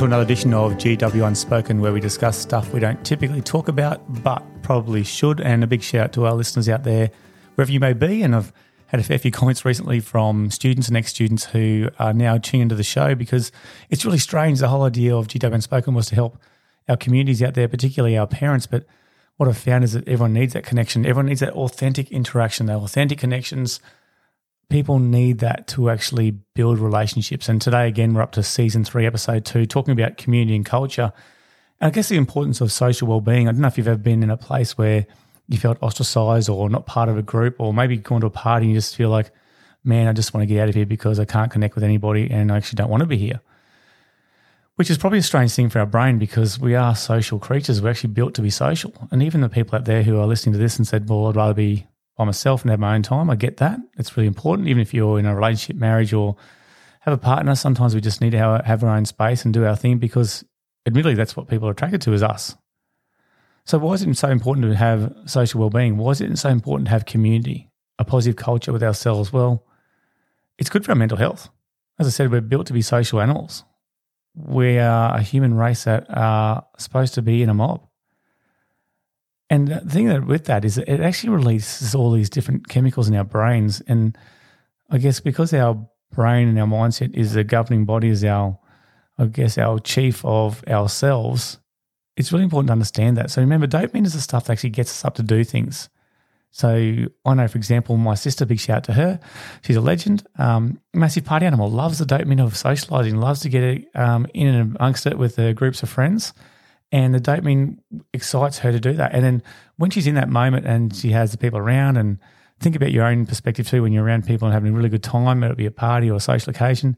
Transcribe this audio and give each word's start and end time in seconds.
to 0.00 0.06
another 0.06 0.22
edition 0.22 0.54
of 0.54 0.72
GW 0.78 1.26
Unspoken, 1.26 1.78
where 1.78 1.92
we 1.92 2.00
discuss 2.00 2.38
stuff 2.38 2.72
we 2.72 2.80
don't 2.80 3.04
typically 3.04 3.42
talk 3.42 3.68
about, 3.68 4.00
but 4.22 4.42
probably 4.62 5.04
should. 5.04 5.42
And 5.42 5.62
a 5.62 5.66
big 5.66 5.82
shout 5.82 6.04
out 6.04 6.12
to 6.14 6.24
our 6.24 6.32
listeners 6.32 6.70
out 6.70 6.84
there, 6.84 7.10
wherever 7.54 7.70
you 7.70 7.80
may 7.80 7.92
be. 7.92 8.22
And 8.22 8.34
I've 8.34 8.50
had 8.86 8.98
a 8.98 9.02
fair 9.02 9.18
few 9.18 9.30
comments 9.30 9.62
recently 9.62 10.00
from 10.00 10.50
students 10.50 10.88
and 10.88 10.96
ex 10.96 11.10
students 11.10 11.44
who 11.44 11.90
are 11.98 12.14
now 12.14 12.38
tuning 12.38 12.62
into 12.62 12.76
the 12.76 12.82
show 12.82 13.14
because 13.14 13.52
it's 13.90 14.06
really 14.06 14.16
strange. 14.16 14.60
The 14.60 14.68
whole 14.68 14.84
idea 14.84 15.14
of 15.14 15.28
GW 15.28 15.52
Unspoken 15.52 15.92
was 15.92 16.06
to 16.06 16.14
help 16.14 16.38
our 16.88 16.96
communities 16.96 17.42
out 17.42 17.52
there, 17.52 17.68
particularly 17.68 18.16
our 18.16 18.26
parents. 18.26 18.66
But 18.66 18.86
what 19.36 19.50
I've 19.50 19.58
found 19.58 19.84
is 19.84 19.92
that 19.92 20.08
everyone 20.08 20.32
needs 20.32 20.54
that 20.54 20.64
connection. 20.64 21.04
Everyone 21.04 21.26
needs 21.26 21.40
that 21.40 21.52
authentic 21.52 22.10
interaction, 22.10 22.64
that 22.66 22.78
authentic 22.78 23.18
connections 23.18 23.80
people 24.70 24.98
need 24.98 25.40
that 25.40 25.66
to 25.68 25.90
actually 25.90 26.30
build 26.54 26.78
relationships. 26.78 27.48
And 27.48 27.60
today, 27.60 27.88
again, 27.88 28.14
we're 28.14 28.22
up 28.22 28.32
to 28.32 28.42
season 28.42 28.84
three, 28.84 29.04
episode 29.04 29.44
two, 29.44 29.66
talking 29.66 29.92
about 29.92 30.16
community 30.16 30.56
and 30.56 30.64
culture. 30.64 31.12
And 31.80 31.88
I 31.88 31.90
guess 31.90 32.08
the 32.08 32.16
importance 32.16 32.60
of 32.60 32.72
social 32.72 33.08
well-being. 33.08 33.48
I 33.48 33.52
don't 33.52 33.60
know 33.60 33.68
if 33.68 33.76
you've 33.76 33.88
ever 33.88 33.98
been 33.98 34.22
in 34.22 34.30
a 34.30 34.36
place 34.36 34.78
where 34.78 35.06
you 35.48 35.58
felt 35.58 35.82
ostracized 35.82 36.48
or 36.48 36.70
not 36.70 36.86
part 36.86 37.08
of 37.08 37.18
a 37.18 37.22
group, 37.22 37.56
or 37.58 37.74
maybe 37.74 37.96
going 37.96 38.20
to 38.20 38.28
a 38.28 38.30
party 38.30 38.66
and 38.66 38.72
you 38.72 38.78
just 38.78 38.94
feel 38.94 39.10
like, 39.10 39.32
man, 39.82 40.06
I 40.06 40.12
just 40.12 40.32
want 40.32 40.42
to 40.42 40.46
get 40.46 40.62
out 40.62 40.68
of 40.68 40.74
here 40.76 40.86
because 40.86 41.18
I 41.18 41.24
can't 41.24 41.50
connect 41.50 41.74
with 41.74 41.82
anybody 41.82 42.30
and 42.30 42.52
I 42.52 42.56
actually 42.56 42.76
don't 42.76 42.90
want 42.90 43.00
to 43.00 43.06
be 43.06 43.18
here. 43.18 43.40
Which 44.76 44.88
is 44.88 44.96
probably 44.96 45.18
a 45.18 45.22
strange 45.22 45.52
thing 45.52 45.68
for 45.68 45.80
our 45.80 45.86
brain 45.86 46.18
because 46.18 46.58
we 46.58 46.74
are 46.74 46.94
social 46.94 47.38
creatures. 47.38 47.82
We're 47.82 47.90
actually 47.90 48.12
built 48.12 48.34
to 48.34 48.42
be 48.42 48.50
social. 48.50 48.94
And 49.10 49.22
even 49.22 49.40
the 49.40 49.48
people 49.48 49.76
out 49.76 49.84
there 49.84 50.04
who 50.04 50.18
are 50.18 50.26
listening 50.26 50.52
to 50.52 50.58
this 50.58 50.78
and 50.78 50.86
said, 50.86 51.08
well, 51.08 51.26
I'd 51.26 51.36
rather 51.36 51.54
be 51.54 51.86
by 52.20 52.26
myself 52.26 52.60
and 52.60 52.70
have 52.70 52.78
my 52.78 52.94
own 52.94 53.02
time. 53.02 53.30
I 53.30 53.34
get 53.34 53.56
that. 53.56 53.80
It's 53.96 54.14
really 54.14 54.26
important. 54.26 54.68
Even 54.68 54.82
if 54.82 54.92
you're 54.92 55.18
in 55.18 55.24
a 55.24 55.34
relationship, 55.34 55.76
marriage, 55.76 56.12
or 56.12 56.36
have 57.00 57.14
a 57.14 57.18
partner, 57.18 57.54
sometimes 57.54 57.94
we 57.94 58.02
just 58.02 58.20
need 58.20 58.32
to 58.32 58.38
have, 58.38 58.84
our 58.84 58.90
own 58.90 59.06
space 59.06 59.46
and 59.46 59.54
do 59.54 59.64
our 59.64 59.74
thing 59.74 59.96
because, 59.96 60.44
admittedly, 60.86 61.14
that's 61.14 61.34
what 61.34 61.48
people 61.48 61.66
are 61.66 61.72
attracted 61.72 62.02
to 62.02 62.12
is 62.12 62.22
us. 62.22 62.54
So, 63.64 63.78
why 63.78 63.94
is 63.94 64.02
it 64.02 64.14
so 64.18 64.28
important 64.28 64.66
to 64.66 64.76
have 64.76 65.14
social 65.24 65.60
well-being? 65.60 65.96
Why 65.96 66.10
is 66.10 66.20
it 66.20 66.36
so 66.36 66.50
important 66.50 66.88
to 66.88 66.90
have 66.90 67.06
community, 67.06 67.70
a 67.98 68.04
positive 68.04 68.36
culture 68.36 68.70
with 68.70 68.82
ourselves? 68.82 69.32
Well, 69.32 69.64
it's 70.58 70.68
good 70.68 70.84
for 70.84 70.92
our 70.92 70.96
mental 70.96 71.16
health. 71.16 71.48
As 71.98 72.06
I 72.06 72.10
said, 72.10 72.30
we're 72.30 72.42
built 72.42 72.66
to 72.66 72.74
be 72.74 72.82
social 72.82 73.22
animals. 73.22 73.64
We 74.34 74.78
are 74.78 75.16
a 75.16 75.22
human 75.22 75.54
race 75.54 75.84
that 75.84 76.04
are 76.10 76.66
supposed 76.76 77.14
to 77.14 77.22
be 77.22 77.42
in 77.42 77.48
a 77.48 77.54
mob. 77.54 77.86
And 79.50 79.66
the 79.66 79.80
thing 79.80 80.06
that 80.06 80.24
with 80.26 80.44
that 80.44 80.64
is 80.64 80.78
it 80.78 81.00
actually 81.00 81.30
releases 81.30 81.94
all 81.94 82.12
these 82.12 82.30
different 82.30 82.68
chemicals 82.68 83.08
in 83.08 83.16
our 83.16 83.24
brains. 83.24 83.80
And 83.82 84.16
I 84.88 84.98
guess 84.98 85.18
because 85.18 85.52
our 85.52 85.88
brain 86.12 86.48
and 86.48 86.58
our 86.58 86.66
mindset 86.66 87.14
is 87.14 87.32
the 87.32 87.42
governing 87.42 87.84
body, 87.84 88.08
is 88.08 88.24
our, 88.24 88.58
I 89.18 89.26
guess, 89.26 89.58
our 89.58 89.80
chief 89.80 90.24
of 90.24 90.62
ourselves, 90.68 91.58
it's 92.16 92.30
really 92.32 92.44
important 92.44 92.68
to 92.68 92.72
understand 92.72 93.16
that. 93.16 93.32
So 93.32 93.40
remember, 93.40 93.66
dopamine 93.66 94.06
is 94.06 94.12
the 94.12 94.20
stuff 94.20 94.44
that 94.44 94.52
actually 94.52 94.70
gets 94.70 94.92
us 94.92 95.04
up 95.04 95.16
to 95.16 95.22
do 95.22 95.42
things. 95.42 95.88
So 96.52 97.06
I 97.24 97.34
know, 97.34 97.48
for 97.48 97.58
example, 97.58 97.96
my 97.96 98.14
sister, 98.14 98.46
big 98.46 98.60
shout 98.60 98.78
out 98.78 98.84
to 98.84 98.92
her. 98.94 99.20
She's 99.62 99.76
a 99.76 99.80
legend, 99.80 100.26
um, 100.36 100.80
massive 100.94 101.24
party 101.24 101.46
animal, 101.46 101.70
loves 101.70 101.98
the 101.98 102.04
dopamine 102.04 102.44
of 102.44 102.56
socializing, 102.56 103.16
loves 103.16 103.40
to 103.40 103.48
get 103.48 103.84
um, 103.96 104.26
in 104.32 104.48
and 104.48 104.76
amongst 104.76 105.06
it 105.06 105.18
with 105.18 105.36
the 105.36 105.54
groups 105.54 105.82
of 105.82 105.88
friends 105.88 106.34
and 106.92 107.14
the 107.14 107.20
dopamine 107.20 107.78
excites 108.12 108.58
her 108.58 108.72
to 108.72 108.80
do 108.80 108.92
that. 108.94 109.12
And 109.14 109.24
then 109.24 109.42
when 109.76 109.90
she's 109.90 110.06
in 110.06 110.14
that 110.16 110.28
moment 110.28 110.66
and 110.66 110.94
she 110.94 111.10
has 111.10 111.32
the 111.32 111.38
people 111.38 111.58
around, 111.58 111.96
and 111.96 112.18
think 112.58 112.76
about 112.76 112.92
your 112.92 113.04
own 113.04 113.26
perspective 113.26 113.68
too, 113.68 113.82
when 113.82 113.92
you're 113.92 114.04
around 114.04 114.26
people 114.26 114.46
and 114.46 114.52
having 114.52 114.72
a 114.72 114.76
really 114.76 114.88
good 114.88 115.02
time, 115.02 115.40
whether 115.40 115.52
it 115.52 115.56
be 115.56 115.66
a 115.66 115.70
party 115.70 116.10
or 116.10 116.16
a 116.16 116.20
social 116.20 116.50
occasion, 116.50 116.96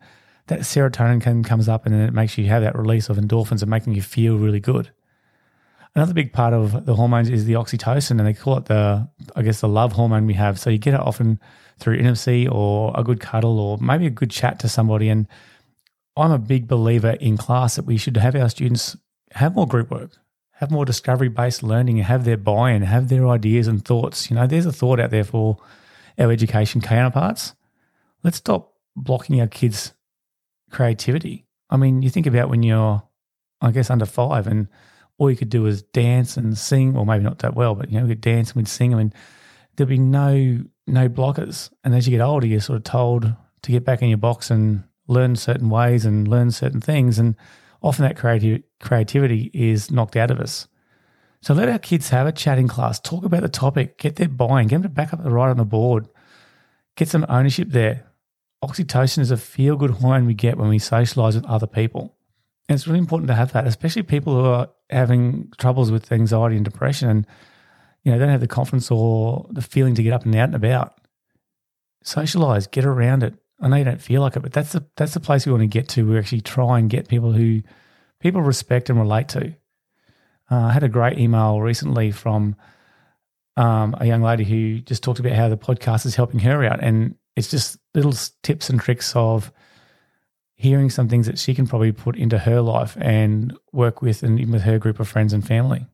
that 0.48 0.60
serotonin 0.60 1.20
can 1.20 1.44
comes 1.44 1.68
up 1.68 1.86
and 1.86 1.94
then 1.94 2.02
it 2.02 2.12
makes 2.12 2.36
you 2.36 2.46
have 2.46 2.62
that 2.62 2.76
release 2.76 3.08
of 3.08 3.16
endorphins 3.16 3.62
and 3.62 3.70
making 3.70 3.94
you 3.94 4.02
feel 4.02 4.36
really 4.36 4.60
good. 4.60 4.90
Another 5.94 6.14
big 6.14 6.32
part 6.32 6.54
of 6.54 6.86
the 6.86 6.94
hormones 6.94 7.28
is 7.28 7.44
the 7.44 7.52
oxytocin, 7.52 8.12
and 8.12 8.26
they 8.26 8.32
call 8.32 8.56
it 8.56 8.64
the, 8.64 9.06
I 9.36 9.42
guess, 9.42 9.60
the 9.60 9.68
love 9.68 9.92
hormone 9.92 10.26
we 10.26 10.32
have. 10.34 10.58
So 10.58 10.70
you 10.70 10.78
get 10.78 10.94
it 10.94 11.00
often 11.00 11.38
through 11.78 11.96
intimacy 11.96 12.48
or 12.48 12.92
a 12.96 13.04
good 13.04 13.20
cuddle 13.20 13.60
or 13.60 13.76
maybe 13.76 14.06
a 14.06 14.10
good 14.10 14.30
chat 14.30 14.58
to 14.60 14.70
somebody. 14.70 15.10
And 15.10 15.28
I'm 16.16 16.30
a 16.30 16.38
big 16.38 16.66
believer 16.66 17.10
in 17.10 17.36
class 17.36 17.76
that 17.76 17.84
we 17.84 17.98
should 17.98 18.16
have 18.16 18.34
our 18.34 18.48
students 18.48 18.96
have 19.34 19.54
more 19.54 19.66
group 19.66 19.90
work, 19.90 20.12
have 20.52 20.70
more 20.70 20.84
discovery 20.84 21.28
based 21.28 21.62
learning, 21.62 21.98
have 21.98 22.24
their 22.24 22.36
buy 22.36 22.72
in, 22.72 22.82
have 22.82 23.08
their 23.08 23.28
ideas 23.28 23.66
and 23.66 23.84
thoughts. 23.84 24.30
You 24.30 24.36
know, 24.36 24.46
there's 24.46 24.66
a 24.66 24.72
thought 24.72 25.00
out 25.00 25.10
there 25.10 25.24
for 25.24 25.58
our 26.18 26.30
education 26.30 26.80
counterparts. 26.80 27.54
Let's 28.22 28.38
stop 28.38 28.74
blocking 28.94 29.40
our 29.40 29.46
kids' 29.46 29.92
creativity. 30.70 31.46
I 31.70 31.76
mean, 31.76 32.02
you 32.02 32.10
think 32.10 32.26
about 32.26 32.48
when 32.50 32.62
you're, 32.62 33.02
I 33.60 33.70
guess, 33.70 33.90
under 33.90 34.06
five 34.06 34.46
and 34.46 34.68
all 35.18 35.30
you 35.30 35.36
could 35.36 35.50
do 35.50 35.66
is 35.66 35.82
dance 35.82 36.36
and 36.36 36.56
sing, 36.56 36.96
or 36.96 37.06
maybe 37.06 37.24
not 37.24 37.38
that 37.40 37.54
well, 37.54 37.74
but 37.74 37.90
you 37.90 37.98
know, 37.98 38.04
we 38.04 38.10
could 38.10 38.20
dance 38.20 38.50
and 38.50 38.56
we'd 38.56 38.68
sing. 38.68 38.94
I 38.94 38.98
mean, 38.98 39.12
there'd 39.76 39.88
be 39.88 39.98
no 39.98 40.64
no 40.86 41.08
blockers. 41.08 41.70
And 41.84 41.94
as 41.94 42.06
you 42.06 42.16
get 42.16 42.24
older, 42.24 42.46
you're 42.46 42.60
sort 42.60 42.78
of 42.78 42.84
told 42.84 43.32
to 43.62 43.70
get 43.70 43.84
back 43.84 44.02
in 44.02 44.08
your 44.08 44.18
box 44.18 44.50
and 44.50 44.82
learn 45.06 45.36
certain 45.36 45.70
ways 45.70 46.04
and 46.04 46.26
learn 46.26 46.50
certain 46.50 46.80
things. 46.80 47.18
And 47.18 47.36
often 47.82 48.04
that 48.04 48.16
creative, 48.16 48.62
creativity 48.80 49.50
is 49.52 49.90
knocked 49.90 50.16
out 50.16 50.30
of 50.30 50.40
us. 50.40 50.68
So 51.40 51.54
let 51.54 51.68
our 51.68 51.78
kids 51.78 52.08
have 52.10 52.26
a 52.26 52.32
chat 52.32 52.58
in 52.58 52.68
class, 52.68 53.00
talk 53.00 53.24
about 53.24 53.42
the 53.42 53.48
topic, 53.48 53.98
get 53.98 54.16
their 54.16 54.28
buy-in, 54.28 54.68
get 54.68 54.76
them 54.76 54.82
to 54.84 54.88
back 54.88 55.12
up 55.12 55.22
the 55.22 55.30
right 55.30 55.50
on 55.50 55.56
the 55.56 55.64
board, 55.64 56.08
get 56.96 57.08
some 57.08 57.26
ownership 57.28 57.68
there. 57.70 58.06
Oxytocin 58.64 59.18
is 59.18 59.32
a 59.32 59.36
feel-good 59.36 59.90
hormone 59.90 60.26
we 60.26 60.34
get 60.34 60.56
when 60.56 60.68
we 60.68 60.78
socialize 60.78 61.34
with 61.34 61.44
other 61.46 61.66
people. 61.66 62.16
And 62.68 62.76
it's 62.76 62.86
really 62.86 63.00
important 63.00 63.26
to 63.28 63.34
have 63.34 63.52
that, 63.52 63.66
especially 63.66 64.04
people 64.04 64.34
who 64.34 64.46
are 64.46 64.68
having 64.88 65.50
troubles 65.58 65.90
with 65.90 66.12
anxiety 66.12 66.54
and 66.54 66.64
depression 66.64 67.08
and 67.08 67.26
you 68.04 68.12
know, 68.12 68.18
don't 68.18 68.28
have 68.28 68.40
the 68.40 68.46
confidence 68.46 68.90
or 68.90 69.46
the 69.50 69.62
feeling 69.62 69.94
to 69.94 70.02
get 70.02 70.12
up 70.12 70.24
and 70.24 70.34
out 70.34 70.48
and 70.48 70.54
about. 70.54 70.94
Socialize, 72.02 72.66
get 72.66 72.84
around 72.84 73.22
it. 73.22 73.34
I 73.62 73.68
know 73.68 73.76
you 73.76 73.84
don't 73.84 74.02
feel 74.02 74.20
like 74.20 74.36
it, 74.36 74.40
but 74.40 74.52
that's 74.52 74.72
the 74.72 74.84
that's 74.96 75.14
the 75.14 75.20
place 75.20 75.46
we 75.46 75.52
want 75.52 75.62
to 75.62 75.68
get 75.68 75.88
to. 75.90 76.06
We 76.06 76.18
actually 76.18 76.40
try 76.40 76.80
and 76.80 76.90
get 76.90 77.08
people 77.08 77.32
who 77.32 77.62
people 78.20 78.42
respect 78.42 78.90
and 78.90 78.98
relate 78.98 79.28
to. 79.28 79.54
Uh, 80.50 80.66
I 80.66 80.72
had 80.72 80.82
a 80.82 80.88
great 80.88 81.18
email 81.18 81.60
recently 81.60 82.10
from 82.10 82.56
um, 83.56 83.94
a 83.98 84.06
young 84.06 84.22
lady 84.22 84.44
who 84.44 84.80
just 84.80 85.04
talked 85.04 85.20
about 85.20 85.32
how 85.32 85.48
the 85.48 85.56
podcast 85.56 86.04
is 86.06 86.16
helping 86.16 86.40
her 86.40 86.64
out, 86.64 86.82
and 86.82 87.14
it's 87.36 87.50
just 87.50 87.78
little 87.94 88.14
tips 88.42 88.68
and 88.68 88.80
tricks 88.80 89.14
of 89.14 89.52
hearing 90.56 90.90
some 90.90 91.08
things 91.08 91.26
that 91.26 91.38
she 91.38 91.54
can 91.54 91.66
probably 91.66 91.92
put 91.92 92.16
into 92.16 92.38
her 92.38 92.60
life 92.60 92.96
and 93.00 93.56
work 93.72 94.02
with 94.02 94.22
and 94.22 94.38
even 94.38 94.52
with 94.52 94.62
her 94.62 94.78
group 94.78 95.00
of 95.00 95.08
friends 95.08 95.32
and 95.32 95.46
family. 95.46 95.86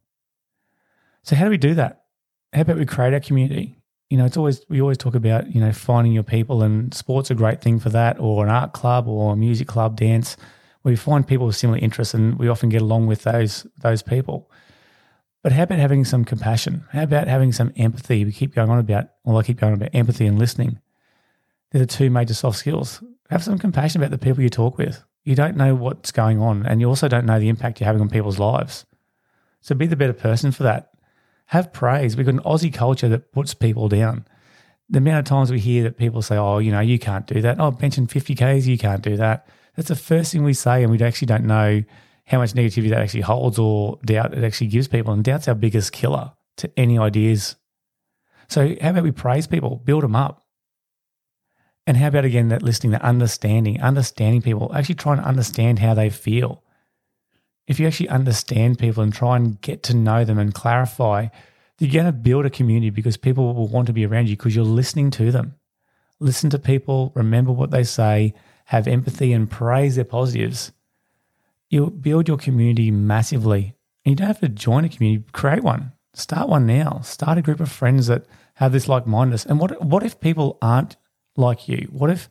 So 1.22 1.36
how 1.36 1.44
do 1.44 1.50
we 1.50 1.58
do 1.58 1.74
that? 1.74 2.04
How 2.52 2.62
about 2.62 2.76
we 2.76 2.86
create 2.86 3.14
our 3.14 3.20
community? 3.20 3.77
You 4.10 4.16
know, 4.16 4.24
it's 4.24 4.36
always 4.36 4.64
we 4.68 4.80
always 4.80 4.98
talk 4.98 5.14
about 5.14 5.54
you 5.54 5.60
know 5.60 5.72
finding 5.72 6.12
your 6.12 6.22
people, 6.22 6.62
and 6.62 6.92
sports 6.94 7.30
a 7.30 7.34
great 7.34 7.60
thing 7.60 7.78
for 7.78 7.90
that, 7.90 8.18
or 8.18 8.44
an 8.44 8.50
art 8.50 8.72
club, 8.72 9.06
or 9.06 9.32
a 9.32 9.36
music 9.36 9.68
club, 9.68 9.96
dance. 9.96 10.36
We 10.82 10.96
find 10.96 11.26
people 11.26 11.46
with 11.46 11.56
similar 11.56 11.78
interests, 11.78 12.14
and 12.14 12.38
we 12.38 12.48
often 12.48 12.70
get 12.70 12.82
along 12.82 13.06
with 13.06 13.22
those 13.22 13.66
those 13.80 14.02
people. 14.02 14.50
But 15.42 15.52
how 15.52 15.64
about 15.64 15.78
having 15.78 16.04
some 16.04 16.24
compassion? 16.24 16.84
How 16.90 17.02
about 17.02 17.28
having 17.28 17.52
some 17.52 17.72
empathy? 17.76 18.24
We 18.24 18.32
keep 18.32 18.54
going 18.54 18.70
on 18.70 18.78
about, 18.78 19.08
well, 19.24 19.36
I 19.36 19.42
keep 19.42 19.58
going 19.60 19.72
on 19.72 19.78
about 19.78 19.94
empathy 19.94 20.26
and 20.26 20.38
listening. 20.38 20.80
They're 21.70 21.80
the 21.80 21.86
two 21.86 22.10
major 22.10 22.34
soft 22.34 22.58
skills. 22.58 23.02
Have 23.30 23.44
some 23.44 23.58
compassion 23.58 24.00
about 24.00 24.10
the 24.10 24.18
people 24.18 24.42
you 24.42 24.50
talk 24.50 24.78
with. 24.78 25.04
You 25.22 25.36
don't 25.36 25.56
know 25.56 25.74
what's 25.74 26.10
going 26.10 26.40
on, 26.40 26.66
and 26.66 26.80
you 26.80 26.88
also 26.88 27.08
don't 27.08 27.26
know 27.26 27.38
the 27.38 27.50
impact 27.50 27.78
you're 27.78 27.86
having 27.86 28.00
on 28.00 28.08
people's 28.08 28.38
lives. 28.38 28.86
So 29.60 29.74
be 29.74 29.86
the 29.86 29.96
better 29.96 30.12
person 30.12 30.50
for 30.50 30.62
that 30.62 30.90
have 31.48 31.72
praise. 31.72 32.16
We've 32.16 32.26
got 32.26 32.34
an 32.34 32.42
Aussie 32.42 32.72
culture 32.72 33.08
that 33.08 33.32
puts 33.32 33.54
people 33.54 33.88
down. 33.88 34.26
The 34.90 34.98
amount 34.98 35.20
of 35.20 35.24
times 35.24 35.50
we 35.50 35.58
hear 35.58 35.82
that 35.84 35.96
people 35.96 36.20
say, 36.20 36.36
oh, 36.36 36.58
you 36.58 36.70
know, 36.70 36.80
you 36.80 36.98
can't 36.98 37.26
do 37.26 37.40
that. 37.40 37.58
Oh, 37.58 37.72
benching 37.72 38.06
50Ks, 38.06 38.66
you 38.66 38.76
can't 38.76 39.02
do 39.02 39.16
that. 39.16 39.48
That's 39.74 39.88
the 39.88 39.96
first 39.96 40.32
thing 40.32 40.44
we 40.44 40.52
say, 40.52 40.82
and 40.82 40.90
we 40.90 41.00
actually 41.02 41.26
don't 41.26 41.44
know 41.44 41.82
how 42.26 42.38
much 42.38 42.52
negativity 42.52 42.90
that 42.90 43.00
actually 43.00 43.22
holds 43.22 43.58
or 43.58 43.98
doubt 44.04 44.34
it 44.34 44.44
actually 44.44 44.66
gives 44.66 44.88
people. 44.88 45.14
And 45.14 45.24
doubt's 45.24 45.48
our 45.48 45.54
biggest 45.54 45.92
killer 45.92 46.32
to 46.58 46.70
any 46.76 46.98
ideas. 46.98 47.56
So, 48.48 48.74
how 48.80 48.90
about 48.90 49.04
we 49.04 49.12
praise 49.12 49.46
people, 49.46 49.76
build 49.76 50.02
them 50.02 50.16
up? 50.16 50.44
And 51.86 51.96
how 51.96 52.08
about 52.08 52.26
again 52.26 52.48
that 52.48 52.62
listening, 52.62 52.92
that 52.92 53.02
understanding, 53.02 53.80
understanding 53.80 54.42
people, 54.42 54.70
actually 54.74 54.96
trying 54.96 55.18
to 55.18 55.26
understand 55.26 55.78
how 55.78 55.94
they 55.94 56.10
feel 56.10 56.62
if 57.68 57.78
you 57.78 57.86
actually 57.86 58.08
understand 58.08 58.78
people 58.78 59.02
and 59.02 59.12
try 59.12 59.36
and 59.36 59.60
get 59.60 59.82
to 59.84 59.94
know 59.94 60.24
them 60.24 60.38
and 60.38 60.54
clarify, 60.54 61.28
you're 61.78 61.92
going 61.92 62.06
to 62.06 62.12
build 62.12 62.46
a 62.46 62.50
community 62.50 62.90
because 62.90 63.18
people 63.18 63.54
will 63.54 63.68
want 63.68 63.86
to 63.86 63.92
be 63.92 64.06
around 64.06 64.28
you 64.28 64.36
because 64.36 64.56
you're 64.56 64.64
listening 64.64 65.10
to 65.12 65.30
them. 65.30 65.54
Listen 66.18 66.50
to 66.50 66.58
people, 66.58 67.12
remember 67.14 67.52
what 67.52 67.70
they 67.70 67.84
say, 67.84 68.34
have 68.64 68.88
empathy 68.88 69.34
and 69.34 69.50
praise 69.50 69.94
their 69.94 70.04
positives. 70.06 70.72
You'll 71.68 71.90
build 71.90 72.26
your 72.26 72.38
community 72.38 72.90
massively. 72.90 73.74
And 74.04 74.12
you 74.12 74.16
don't 74.16 74.26
have 74.26 74.40
to 74.40 74.48
join 74.48 74.86
a 74.86 74.88
community, 74.88 75.26
create 75.32 75.62
one. 75.62 75.92
Start 76.14 76.48
one 76.48 76.66
now. 76.66 77.00
Start 77.04 77.36
a 77.36 77.42
group 77.42 77.60
of 77.60 77.70
friends 77.70 78.06
that 78.06 78.24
have 78.54 78.72
this 78.72 78.88
like 78.88 79.06
mindedness. 79.06 79.44
And 79.44 79.60
what 79.60 79.80
what 79.84 80.02
if 80.02 80.18
people 80.18 80.58
aren't 80.62 80.96
like 81.36 81.68
you? 81.68 81.86
What 81.92 82.10
if 82.10 82.30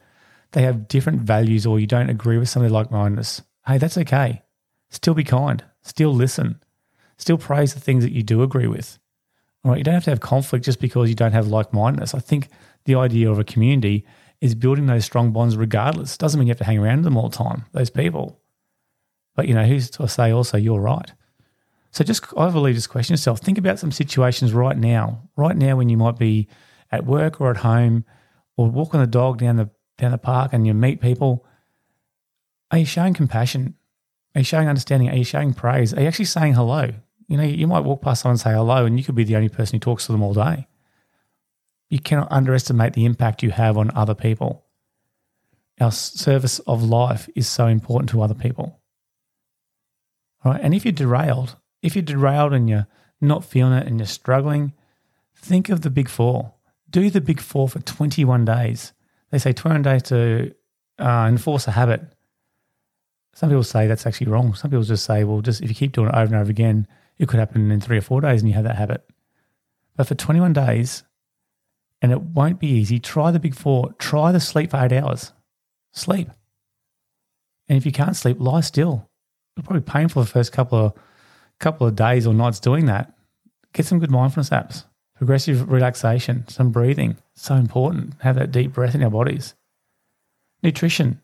they 0.51 0.63
have 0.63 0.88
different 0.88 1.22
values 1.22 1.66
or 1.66 1.80
you 1.80 1.88
don't 1.88 2.10
agree 2.10 2.40
with 2.40 2.50
something 2.50 2.72
like 2.72 2.92
mindedness? 2.92 3.44
Hey, 3.66 3.78
that's 3.78 4.00
okay 4.00 4.42
Still 4.89 5.13
be 5.13 5.24
kind. 5.24 5.63
Still 5.81 6.13
listen. 6.13 6.62
Still 7.18 7.38
praise 7.38 7.74
the 7.74 7.80
things 7.80 8.04
that 8.04 8.13
you 8.13 8.24
do 8.24 8.44
agree 8.44 8.68
with. 8.68 9.00
All 9.63 9.72
right, 9.72 9.80
you 9.80 9.84
don't 9.84 9.95
have 9.95 10.04
to 10.06 10.12
have 10.12 10.19
conflict 10.19 10.66
just 10.66 10.80
because 10.80 11.10
you 11.10 11.16
don't 11.16 11.34
have 11.34 11.48
like 11.48 11.74
mindedness. 11.74 12.13
I 12.13 12.19
think 12.19 12.48
the 12.86 12.95
idea 12.95 13.30
of 13.30 13.39
a 13.39 13.44
community 13.44 14.06
is 14.39 14.56
building 14.56 14.86
those 14.86 15.06
strong 15.06 15.31
bonds 15.31 15.57
regardless. 15.57 16.18
Doesn't 16.18 16.39
mean 16.39 16.48
you 16.48 16.51
have 16.51 16.60
to 16.60 16.63
hang 16.63 16.78
around 16.78 17.04
them 17.04 17.18
all 17.18 17.30
the 17.30 17.38
time, 17.38 17.66
those 17.72 17.89
people. 17.89 18.39
But 19.36 19.48
you 19.48 19.54
know, 19.54 19.66
who's 19.66 19.89
to 19.92 20.07
say 20.07 20.31
also 20.31 20.57
you're 20.57 20.80
right? 20.80 21.12
So 21.92 22.04
just 22.04 22.25
I 22.38 22.50
believe 22.50 22.75
just 22.75 22.90
question 22.90 23.13
yourself. 23.13 23.40
Think 23.40 23.57
about 23.57 23.80
some 23.80 23.92
situations 23.92 24.54
right 24.54 24.78
now, 24.78 25.24
right 25.36 25.56
now 25.56 25.75
when 25.75 25.90
you 25.90 25.98
might 25.98 26.18
be 26.18 26.48
at 26.92 27.06
work 27.06 27.42
or 27.42 27.50
at 27.50 27.57
home 27.57 28.06
or 28.56 28.69
walking 28.69 29.00
the 29.00 29.07
dog 29.07 29.40
down 29.40 29.57
the 29.57 29.69
down 29.98 30.12
the 30.12 30.18
park 30.18 30.54
and 30.54 30.68
you 30.68 30.74
meet 30.74 31.01
people. 31.01 31.45
Are 32.69 32.78
you 32.78 32.86
showing 32.86 33.13
compassion? 33.13 33.75
Are 34.38 34.42
you 34.42 34.44
showing 34.44 34.69
understanding? 34.69 35.10
Are 35.10 35.16
you 35.16 35.24
showing 35.24 35.56
praise? 35.56 35.95
Are 35.95 36.01
you 36.01 36.07
actually 36.07 36.25
saying 36.25 36.54
hello? 36.54 36.92
You 37.28 37.38
know, 37.38 37.44
you 37.44 37.66
might 37.66 37.80
walk 37.80 38.04
past 38.04 38.22
someone 38.22 38.34
and 38.34 38.39
say 38.39 38.51
hello, 38.51 38.86
and 38.86 38.95
you 38.95 39.04
could 39.04 39.16
be 39.16 39.24
the 39.24 39.36
only 39.36 39.50
person 39.50 39.78
who 39.78 39.80
talks 39.80 40.06
to 40.06 40.12
them 40.12 40.22
all 40.22 40.36
day. 40.36 40.68
You 41.89 41.98
cannot 41.98 42.31
underestimate 42.31 42.94
the 42.94 43.06
impact 43.06 43.42
you 43.42 43.50
have 43.50 43.80
on 43.80 43.89
other 43.95 44.13
people. 44.13 44.63
Our 45.81 45.92
service 45.92 46.60
of 46.60 46.84
life 46.84 47.28
is 47.36 47.48
so 47.48 47.66
important 47.66 48.12
to 48.12 48.22
other 48.22 48.36
people. 48.36 48.80
Right? 50.45 50.62
And 50.62 50.75
if 50.75 50.86
you're 50.86 50.92
derailed, 50.92 51.56
if 51.81 51.95
you're 51.95 52.04
derailed 52.04 52.54
and 52.54 52.69
you're 52.69 52.88
not 53.19 53.44
feeling 53.44 53.74
it 53.74 53.88
and 53.88 53.98
you're 53.98 54.06
struggling, 54.06 54.72
think 55.36 55.69
of 55.69 55.81
the 55.81 55.90
big 55.90 56.10
four. 56.10 56.54
Do 56.92 57.10
the 57.10 57.22
big 57.22 57.42
four 57.42 57.68
for 57.68 57.80
21 57.80 58.45
days. 58.45 58.94
They 59.31 59.40
say 59.40 59.51
21 59.51 59.81
days 59.81 60.04
to 60.04 60.54
uh, 61.00 61.25
enforce 61.28 61.68
a 61.68 61.72
habit. 61.72 62.13
Some 63.38 63.50
people 63.50 63.62
say 63.62 63.86
that's 63.86 64.07
actually 64.07 64.31
wrong. 64.31 64.56
Some 64.56 64.72
people 64.72 64.84
just 64.84 65.06
say, 65.06 65.24
well, 65.24 65.42
just 65.42 65.62
if 65.62 65.69
you 65.69 65.75
keep 65.75 65.92
doing 65.92 66.07
it 66.07 66.16
over 66.16 66.34
and 66.34 66.42
over 66.42 66.50
again, 66.50 66.88
it 67.19 67.28
could 67.28 67.39
happen 67.39 67.69
in 67.69 67.80
three 67.80 68.00
or 68.00 68.01
four 68.01 68.19
days 68.19 68.42
and 68.42 68.50
you 68.50 68.56
have 68.56 68.63
that 68.63 68.78
habit. 68.78 69.07
But 69.95 70.07
for 70.07 70.16
21 70.16 70.54
days, 70.54 71.04
and 72.01 72.12
it 72.12 72.19
won't 72.19 72.60
be 72.60 72.66
easy, 72.66 72.98
try 72.98 73.30
the 73.30 73.39
big 73.39 73.54
four. 73.54 73.94
Try 74.00 74.31
the 74.31 74.39
sleep 74.39 74.72
for 74.72 74.84
eight 74.84 74.92
hours. 74.92 75.34
Sleep. 75.92 76.31
And 77.69 77.78
if 77.78 77.86
you 77.86 77.92
can't 77.92 78.16
sleep, 78.16 78.38
lie 78.39 78.62
still. 78.62 79.07
It'll 79.56 79.68
probably 79.68 79.81
be 79.81 79.92
painful 79.92 80.24
the 80.24 80.28
first 80.28 80.51
couple 80.51 80.86
of 80.86 80.94
couple 81.60 81.86
of 81.86 81.95
days 81.95 82.25
or 82.25 82.33
nights 82.33 82.60
doing 82.60 82.88
that. 82.88 83.13
Get 83.72 83.86
some 83.86 84.00
good 84.00 84.10
mindfulness 84.10 84.50
apps, 84.50 84.86
progressive 85.16 85.69
relaxation, 85.69 86.48
some 86.48 86.72
breathing. 86.72 87.18
So 87.36 87.54
important. 87.54 88.16
Have 88.22 88.38
that 88.38 88.51
deep 88.51 88.74
breath 88.74 88.95
in 88.95 89.04
our 89.04 89.12
bodies. 89.12 89.54
Nutrition. 90.63 91.22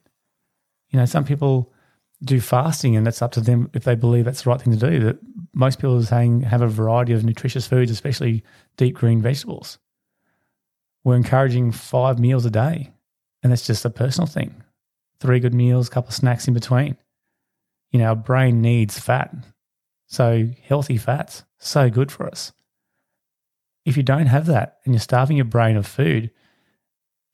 You 0.89 1.00
know, 1.00 1.06
some 1.06 1.25
people 1.25 1.73
do 2.24 2.40
fasting 2.40 2.96
and 2.96 3.06
that's 3.06 3.22
up 3.22 3.31
to 3.34 3.42
them 3.42 3.70
if 3.74 3.84
they 3.84 3.96
believe 3.96 4.25
that's 4.25 4.44
the 4.44 4.50
right 4.50 4.62
thing 4.62 4.78
to 4.78 4.90
do. 4.90 5.00
That 5.00 5.18
most 5.54 5.80
people 5.80 5.98
are 5.98 6.04
saying 6.04 6.42
have 6.42 6.62
a 6.62 6.68
variety 6.68 7.14
of 7.14 7.24
nutritious 7.24 7.68
foods, 7.68 7.92
especially 7.92 8.44
deep 8.78 8.96
green 8.96 9.22
vegetables. 9.22 9.78
We're 11.04 11.16
encouraging 11.16 11.72
five 11.74 12.20
meals 12.20 12.46
a 12.46 12.50
day, 12.50 12.92
and 13.42 13.52
that's 13.52 13.68
just 13.68 13.84
a 13.84 13.90
personal 13.90 14.28
thing. 14.28 14.64
Three 15.20 15.40
good 15.40 15.54
meals, 15.54 15.88
a 15.88 15.92
couple 15.92 16.10
of 16.10 16.16
snacks 16.16 16.48
in 16.48 16.54
between. 16.54 16.98
You 17.92 18.00
know, 18.00 18.08
our 18.08 18.16
brain 18.16 18.62
needs 18.62 18.98
fat. 19.00 19.36
So 20.08 20.50
healthy 20.64 20.98
fats, 20.98 21.44
so 21.58 21.90
good 21.90 22.12
for 22.12 22.28
us. 22.28 22.54
If 23.86 23.98
you 23.98 24.04
don't 24.04 24.28
have 24.28 24.46
that 24.46 24.78
and 24.86 24.94
you're 24.94 25.02
starving 25.02 25.38
your 25.38 25.46
brain 25.46 25.76
of 25.76 25.86
food, 25.86 26.31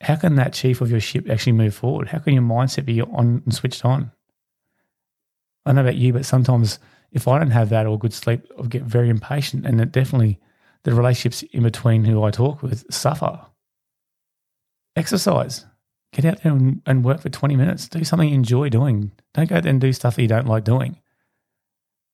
how 0.01 0.15
can 0.15 0.35
that 0.35 0.53
chief 0.53 0.81
of 0.81 0.89
your 0.89 0.99
ship 0.99 1.29
actually 1.29 1.51
move 1.53 1.75
forward? 1.75 2.07
How 2.07 2.19
can 2.19 2.33
your 2.33 2.43
mindset 2.43 2.85
be 2.85 3.01
on 3.01 3.43
and 3.45 3.53
switched 3.53 3.85
on? 3.85 4.11
I 5.65 5.69
don't 5.69 5.75
know 5.75 5.81
about 5.81 5.95
you, 5.95 6.13
but 6.13 6.25
sometimes 6.25 6.79
if 7.11 7.27
I 7.27 7.39
don't 7.39 7.51
have 7.51 7.69
that 7.69 7.85
or 7.85 7.97
good 7.97 8.13
sleep, 8.13 8.45
I 8.61 8.67
get 8.67 8.83
very 8.83 9.09
impatient, 9.09 9.65
and 9.65 9.79
it 9.81 9.91
definitely 9.91 10.39
the 10.83 10.93
relationships 10.93 11.43
in 11.51 11.63
between 11.63 12.05
who 12.05 12.23
I 12.23 12.31
talk 12.31 12.61
with 12.61 12.91
suffer. 12.93 13.45
Exercise. 14.95 15.65
Get 16.13 16.25
out 16.25 16.41
there 16.41 16.53
and, 16.53 16.81
and 16.85 17.05
work 17.05 17.21
for 17.21 17.29
20 17.29 17.55
minutes. 17.55 17.87
Do 17.87 18.03
something 18.03 18.29
you 18.29 18.35
enjoy 18.35 18.69
doing. 18.69 19.11
Don't 19.33 19.49
go 19.49 19.61
there 19.61 19.69
and 19.69 19.81
do 19.81 19.93
stuff 19.93 20.15
that 20.15 20.21
you 20.21 20.27
don't 20.27 20.47
like 20.47 20.63
doing. 20.63 20.99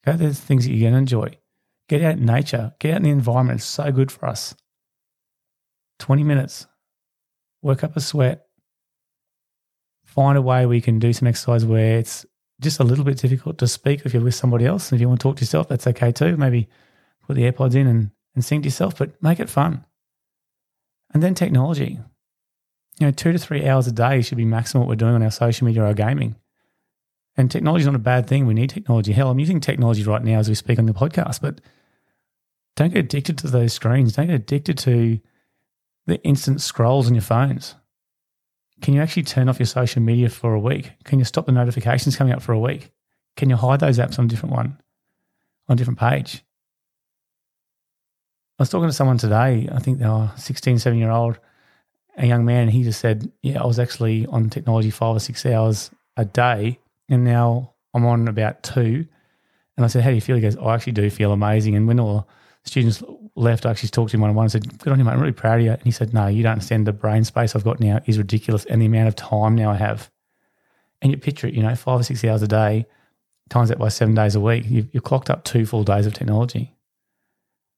Go 0.06 0.13
there 0.13 0.33
things 0.33 0.65
that 0.65 0.71
you're 0.71 0.81
going 0.81 0.94
to 0.94 1.00
enjoy. 1.00 1.38
Get 1.88 2.01
out 2.01 2.18
in 2.18 2.25
nature. 2.25 2.74
Get 2.80 2.92
out 2.92 2.97
in 2.97 3.03
the 3.03 3.09
environment. 3.12 3.59
It's 3.59 3.65
so 3.65 3.92
good 3.92 4.12
for 4.12 4.25
us. 4.25 4.56
20 6.00 6.24
minutes. 6.24 6.68
Work 7.62 7.83
up 7.83 7.95
a 7.95 8.01
sweat. 8.01 8.45
Find 10.03 10.38
a 10.38 10.42
way 10.42 10.65
where 10.65 10.75
you 10.75 10.81
can 10.81 11.00
do 11.00 11.13
some 11.13 11.27
exercise 11.27 11.65
where 11.65 12.00
it's 12.00 12.25
just 12.62 12.80
a 12.80 12.84
little 12.84 13.04
bit 13.04 13.18
difficult 13.18 13.57
to 13.57 13.68
speak 13.68 14.06
if 14.06 14.13
you're 14.13 14.24
with 14.24 14.36
somebody 14.36 14.66
else. 14.66 14.90
And 14.90 14.98
if 14.98 15.02
you 15.02 15.07
want 15.07 15.19
to 15.19 15.24
talk 15.24 15.38
to 15.38 15.42
yourself, 15.42 15.68
that's 15.68 15.88
okay 15.88 16.12
too. 16.12 16.38
Maybe 16.38 16.69
put 17.28 17.36
the 17.36 17.52
AirPods 17.52 17.75
in 17.75 17.88
and, 17.88 18.12
and 18.34 18.46
sing 18.46 18.62
to 18.62 18.68
yourself, 18.68 18.98
but 18.98 19.22
make 19.22 19.40
it 19.40 19.50
fun. 19.50 19.86
And 21.13 21.22
then 21.22 21.34
technology. 21.34 22.00
You 23.00 23.07
know, 23.07 23.12
two 23.12 23.34
to 23.34 23.38
three 23.38 23.68
hours 23.68 23.88
a 23.88 23.92
day 23.92 24.22
should 24.22 24.38
be 24.38 24.46
maximum 24.46 24.81
what 24.81 24.90
we're 24.90 24.96
doing 24.96 25.16
on 25.16 25.24
our 25.24 25.31
social 25.31 25.66
media 25.66 25.84
or 25.84 25.88
our 25.88 25.94
gaming. 25.94 26.36
And 27.38 27.52
technology 27.52 27.81
is 27.81 27.88
not 27.88 27.96
a 27.96 28.00
bad 28.00 28.28
thing. 28.28 28.46
We 28.46 28.54
need 28.54 28.69
technology. 28.69 29.12
Hell, 29.12 29.30
I'm 29.30 29.40
using 29.40 29.60
technology 29.60 30.04
right 30.04 30.24
now 30.24 30.40
as 30.40 30.48
we 30.48 30.56
speak 30.56 30.80
on 30.80 30.86
the 30.86 30.94
podcast, 30.94 31.42
but 31.42 31.60
don't 32.78 32.94
get 32.94 33.04
addicted 33.04 33.38
to 33.40 33.48
those 33.48 33.74
screens. 33.74 34.13
Don't 34.13 34.28
get 34.28 34.36
addicted 34.36 34.78
to 34.80 35.19
the 36.06 36.22
instant 36.24 36.62
scrolls 36.62 37.07
on 37.07 37.16
your 37.16 37.22
phones. 37.22 37.75
Can 38.81 38.94
you 38.94 39.01
actually 39.01 39.24
turn 39.24 39.50
off 39.50 39.60
your 39.60 39.66
social 39.66 40.01
media 40.01 40.30
for 40.30 40.54
a 40.54 40.60
week? 40.60 40.92
Can 41.06 41.19
you 41.19 41.25
stop 41.25 41.45
the 41.45 41.51
notifications 41.51 42.16
coming 42.16 42.33
up 42.33 42.42
for 42.42 42.51
a 42.51 42.60
week? 42.60 42.92
Can 43.36 43.50
you 43.50 43.56
hide 43.56 43.80
those 43.80 44.00
apps 44.00 44.19
on 44.19 44.25
a 44.25 44.27
different 44.27 44.56
one, 44.56 44.77
on 45.68 45.74
a 45.74 45.75
different 45.75 46.00
page? 46.00 46.44
I 48.57 48.63
was 48.63 48.69
talking 48.69 48.88
to 48.88 48.94
someone 48.94 49.18
today, 49.18 49.68
I 49.72 49.80
think 49.80 50.00
they 50.00 50.07
were 50.07 50.31
16, 50.38 50.80
17 50.80 51.00
year 51.00 51.12
old, 51.12 51.39
a 52.18 52.25
young 52.25 52.45
man, 52.45 52.63
and 52.63 52.72
he 52.72 52.83
just 52.83 53.01
said, 53.01 53.30
Yeah, 53.42 53.62
I 53.62 53.66
was 53.66 53.80
actually 53.80 54.25
on 54.27 54.50
technology 54.50 54.92
five 54.92 55.16
or 55.16 55.19
six 55.19 55.45
hours 55.45 55.92
a 56.16 56.24
day, 56.24 56.80
and 57.09 57.26
now 57.26 57.73
I'm 57.94 58.06
on 58.06 58.28
about 58.28 58.64
two. 58.64 59.06
And 59.76 59.83
I 59.83 59.88
said, 59.88 60.04
How 60.04 60.09
do 60.09 60.16
you 60.16 60.21
feel? 60.21 60.38
He 60.38 60.42
goes, 60.42 60.56
I 60.56 60.73
actually 60.73 60.94
do 60.94 61.09
feel 61.09 61.33
amazing. 61.33 61.76
And 61.76 61.88
when 61.88 61.99
all 61.99 62.30
students 62.64 63.04
left, 63.35 63.65
I 63.65 63.71
actually 63.71 63.89
talked 63.89 64.11
to 64.11 64.18
him 64.18 64.21
one 64.21 64.30
on 64.30 64.35
one 64.35 64.45
and 64.45 64.51
said, 64.51 64.80
Good 64.80 64.92
on 64.92 64.99
you, 64.99 65.06
mate. 65.06 65.11
I'm 65.11 65.19
really 65.19 65.33
proud 65.33 65.59
of 65.59 65.65
you. 65.65 65.71
And 65.71 65.83
he 65.83 65.92
said, 65.92 66.13
No, 66.13 66.27
you 66.27 66.44
don't 66.44 66.54
understand. 66.54 66.87
The 66.87 66.94
brain 66.94 67.23
space 67.23 67.56
I've 67.56 67.63
got 67.63 67.80
now 67.80 67.99
is 68.06 68.18
ridiculous. 68.18 68.65
And 68.65 68.81
the 68.81 68.85
amount 68.85 69.07
of 69.07 69.15
time 69.15 69.56
now 69.56 69.71
I 69.71 69.75
have. 69.75 70.09
And 71.01 71.11
you 71.11 71.18
picture 71.18 71.47
it, 71.47 71.54
you 71.54 71.61
know, 71.61 71.75
five 71.75 71.99
or 71.99 72.04
six 72.04 72.23
hours 72.23 72.42
a 72.42 72.47
day, 72.47 72.87
times 73.49 73.69
that 73.69 73.77
by 73.77 73.89
seven 73.89 74.15
days 74.15 74.35
a 74.35 74.39
week, 74.39 74.65
you've, 74.68 74.87
you've 74.94 75.04
clocked 75.04 75.30
up 75.30 75.44
two 75.44 75.65
full 75.65 75.83
days 75.83 76.06
of 76.06 76.13
technology. 76.13 76.75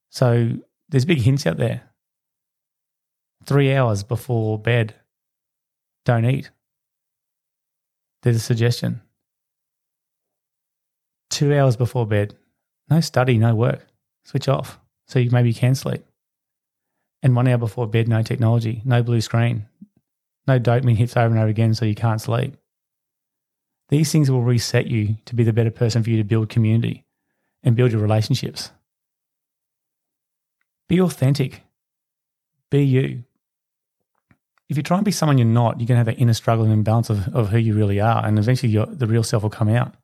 So 0.10 0.52
there's 0.90 1.06
big 1.06 1.22
hints 1.22 1.46
out 1.46 1.58
there. 1.58 1.82
Three 3.46 3.74
hours 3.74 4.04
before 4.04 4.60
bed, 4.60 4.94
don't 6.06 6.26
eat. 6.26 6.52
There's 8.22 8.36
a 8.36 8.42
suggestion. 8.42 9.02
Two 11.30 11.56
hours 11.56 11.76
before 11.76 12.06
bed, 12.06 12.36
no 12.90 13.02
study, 13.02 13.38
no 13.38 13.54
work, 13.56 13.88
switch 14.24 14.48
off 14.48 14.80
so 15.08 15.20
you 15.20 15.32
maybe 15.32 15.50
you 15.50 15.56
can 15.56 15.76
sleep. 15.76 16.04
And 17.24 17.36
one 17.36 17.48
hour 17.48 17.58
before 17.58 17.88
bed, 17.88 18.08
no 18.08 18.22
technology, 18.22 18.82
no 18.86 19.02
blue 19.02 19.22
screen, 19.22 19.68
no 20.48 20.60
dopamine 20.60 20.98
hits 20.98 21.18
over 21.18 21.28
and 21.28 21.40
over 21.40 21.48
again 21.48 21.74
so 21.74 21.86
you 21.86 21.96
can't 21.96 22.22
sleep. 22.22 22.56
These 23.90 24.12
things 24.12 24.30
will 24.30 24.44
reset 24.44 24.88
you 24.88 25.18
to 25.26 25.36
be 25.36 25.44
the 25.44 25.54
better 25.54 25.72
person 25.72 26.04
for 26.04 26.10
you 26.10 26.18
to 26.18 26.24
build 26.24 26.50
community 26.50 27.06
and 27.64 27.76
build 27.76 27.92
your 27.92 28.02
relationships. 28.02 28.72
Be 30.90 31.02
authentic. 31.02 31.64
Be 32.70 32.84
you. 32.84 33.24
If 34.70 34.76
you 34.76 34.84
try 34.84 34.98
and 34.98 35.06
be 35.06 35.12
someone 35.12 35.38
you're 35.38 35.48
not, 35.48 35.80
you're 35.80 35.88
going 35.88 35.96
to 35.96 36.06
have 36.06 36.08
an 36.10 36.16
inner 36.16 36.34
struggle 36.34 36.66
and 36.66 36.74
imbalance 36.74 37.10
of, 37.10 37.34
of 37.34 37.50
who 37.50 37.58
you 37.58 37.74
really 37.74 38.02
are. 38.02 38.26
And 38.26 38.38
eventually 38.38 38.72
your, 38.72 38.86
the 38.86 39.08
real 39.08 39.24
self 39.24 39.44
will 39.44 39.50
come 39.50 39.70
out. 39.70 39.96